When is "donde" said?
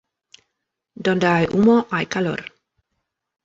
0.95-1.27